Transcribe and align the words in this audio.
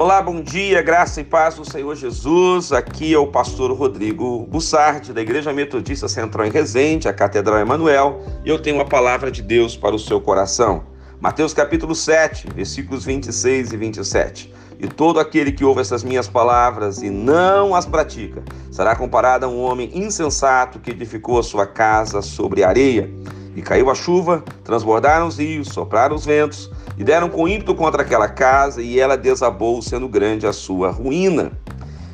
Olá, 0.00 0.22
bom 0.22 0.40
dia, 0.40 0.80
graça 0.80 1.20
e 1.20 1.24
paz 1.24 1.56
do 1.56 1.68
Senhor 1.68 1.92
Jesus. 1.96 2.70
Aqui 2.70 3.12
é 3.12 3.18
o 3.18 3.26
pastor 3.26 3.72
Rodrigo 3.72 4.46
Bussardi, 4.46 5.12
da 5.12 5.20
Igreja 5.20 5.52
Metodista 5.52 6.06
Central 6.06 6.46
em 6.46 6.52
Resende, 6.52 7.08
a 7.08 7.12
Catedral 7.12 7.58
Emanuel, 7.58 8.22
e 8.44 8.48
eu 8.48 8.62
tenho 8.62 8.76
uma 8.76 8.84
palavra 8.84 9.28
de 9.28 9.42
Deus 9.42 9.76
para 9.76 9.96
o 9.96 9.98
seu 9.98 10.20
coração. 10.20 10.84
Mateus 11.20 11.52
capítulo 11.52 11.96
7, 11.96 12.46
versículos 12.54 13.04
26 13.04 13.72
e 13.72 13.76
27. 13.76 14.54
E 14.78 14.86
todo 14.86 15.18
aquele 15.18 15.50
que 15.50 15.64
ouve 15.64 15.80
essas 15.80 16.04
minhas 16.04 16.28
palavras 16.28 17.02
e 17.02 17.10
não 17.10 17.74
as 17.74 17.84
pratica, 17.84 18.44
será 18.70 18.94
comparado 18.94 19.46
a 19.46 19.48
um 19.48 19.60
homem 19.60 19.90
insensato 19.92 20.78
que 20.78 20.92
edificou 20.92 21.40
a 21.40 21.42
sua 21.42 21.66
casa 21.66 22.22
sobre 22.22 22.62
areia. 22.62 23.10
E 23.56 23.62
caiu 23.62 23.90
a 23.90 23.96
chuva, 23.96 24.44
transbordaram 24.62 25.26
os 25.26 25.38
rios, 25.38 25.66
sopraram 25.70 26.14
os 26.14 26.24
ventos, 26.24 26.70
e 26.98 27.04
deram 27.04 27.28
com 27.28 27.46
ímpeto 27.46 27.74
contra 27.74 28.02
aquela 28.02 28.28
casa, 28.28 28.82
e 28.82 28.98
ela 28.98 29.16
desabou, 29.16 29.80
sendo 29.80 30.08
grande 30.08 30.46
a 30.46 30.52
sua 30.52 30.90
ruína. 30.90 31.52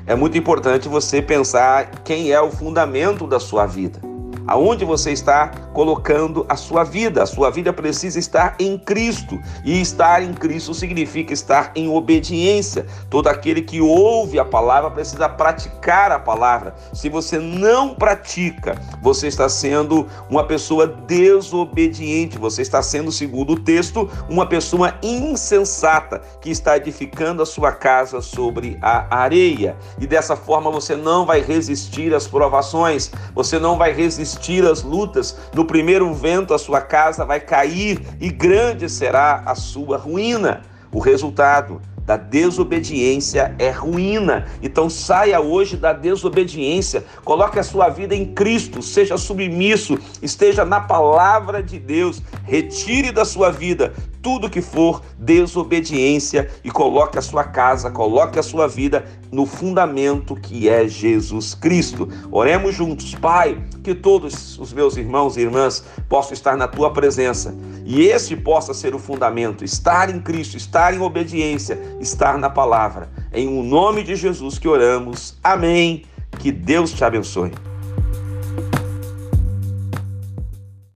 É 0.06 0.14
muito 0.14 0.36
importante 0.36 0.88
você 0.88 1.22
pensar 1.22 2.02
quem 2.04 2.30
é 2.30 2.40
o 2.40 2.50
fundamento 2.50 3.26
da 3.26 3.40
sua 3.40 3.64
vida 3.64 4.14
aonde 4.46 4.84
você 4.84 5.12
está 5.12 5.50
colocando 5.74 6.46
a 6.48 6.56
sua 6.56 6.84
vida. 6.84 7.22
A 7.22 7.26
sua 7.26 7.50
vida 7.50 7.72
precisa 7.72 8.18
estar 8.18 8.54
em 8.58 8.78
Cristo. 8.78 9.38
E 9.64 9.82
estar 9.82 10.22
em 10.22 10.32
Cristo 10.32 10.72
significa 10.72 11.34
estar 11.34 11.72
em 11.74 11.88
obediência. 11.88 12.86
Todo 13.10 13.28
aquele 13.28 13.60
que 13.60 13.80
ouve 13.80 14.38
a 14.38 14.44
palavra 14.44 14.90
precisa 14.90 15.28
praticar 15.28 16.12
a 16.12 16.18
palavra. 16.18 16.74
Se 16.94 17.08
você 17.08 17.38
não 17.38 17.94
pratica, 17.94 18.80
você 19.02 19.26
está 19.26 19.48
sendo 19.48 20.06
uma 20.30 20.44
pessoa 20.44 20.86
desobediente. 20.86 22.38
Você 22.38 22.62
está 22.62 22.80
sendo, 22.80 23.10
segundo 23.10 23.54
o 23.54 23.60
texto, 23.60 24.08
uma 24.30 24.46
pessoa 24.46 24.94
insensata 25.02 26.22
que 26.40 26.50
está 26.50 26.76
edificando 26.76 27.42
a 27.42 27.46
sua 27.46 27.72
casa 27.72 28.22
sobre 28.22 28.78
a 28.80 29.16
areia. 29.16 29.76
E 29.98 30.06
dessa 30.06 30.36
forma 30.36 30.70
você 30.70 30.94
não 30.94 31.26
vai 31.26 31.40
resistir 31.40 32.14
às 32.14 32.28
provações, 32.28 33.10
você 33.34 33.58
não 33.58 33.76
vai 33.76 33.92
resistir 33.92 34.64
às 34.64 34.82
lutas, 34.82 35.36
no 35.64 35.66
primeiro 35.66 36.12
vento 36.12 36.52
a 36.52 36.58
sua 36.58 36.82
casa 36.82 37.24
vai 37.24 37.40
cair 37.40 37.98
e 38.20 38.28
grande 38.28 38.86
será 38.86 39.42
a 39.46 39.54
sua 39.54 39.96
ruína. 39.96 40.60
O 40.92 40.98
resultado 40.98 41.80
da 42.04 42.16
desobediência 42.16 43.54
é 43.58 43.70
ruína. 43.70 44.46
Então 44.62 44.90
saia 44.90 45.40
hoje 45.40 45.76
da 45.76 45.92
desobediência, 45.92 47.04
coloque 47.24 47.58
a 47.58 47.62
sua 47.62 47.88
vida 47.88 48.14
em 48.14 48.26
Cristo, 48.26 48.82
seja 48.82 49.16
submisso, 49.16 49.98
esteja 50.22 50.64
na 50.64 50.80
palavra 50.80 51.62
de 51.62 51.78
Deus, 51.78 52.22
retire 52.44 53.10
da 53.10 53.24
sua 53.24 53.50
vida 53.50 53.92
tudo 54.24 54.48
que 54.48 54.62
for 54.62 55.02
desobediência 55.18 56.50
e 56.64 56.70
coloque 56.70 57.18
a 57.18 57.22
sua 57.22 57.44
casa, 57.44 57.90
coloque 57.90 58.38
a 58.38 58.42
sua 58.42 58.66
vida 58.66 59.04
no 59.30 59.44
fundamento 59.44 60.34
que 60.34 60.66
é 60.66 60.88
Jesus 60.88 61.54
Cristo. 61.54 62.08
Oremos 62.32 62.74
juntos, 62.74 63.14
Pai, 63.14 63.62
que 63.82 63.94
todos 63.94 64.58
os 64.58 64.72
meus 64.72 64.96
irmãos 64.96 65.36
e 65.36 65.42
irmãs 65.42 65.84
possam 66.08 66.32
estar 66.32 66.56
na 66.56 66.66
tua 66.66 66.90
presença 66.90 67.54
e 67.84 68.00
esse 68.02 68.34
possa 68.34 68.72
ser 68.72 68.94
o 68.94 68.98
fundamento, 68.98 69.62
estar 69.62 70.08
em 70.08 70.18
Cristo, 70.18 70.56
estar 70.56 70.94
em 70.94 71.00
obediência, 71.00 71.78
estar 72.00 72.38
na 72.38 72.50
palavra. 72.50 73.08
Em 73.32 73.48
o 73.48 73.62
nome 73.62 74.02
de 74.02 74.16
Jesus 74.16 74.58
que 74.58 74.68
oramos. 74.68 75.38
Amém. 75.42 76.04
Que 76.38 76.50
Deus 76.50 76.92
te 76.92 77.04
abençoe. 77.04 77.52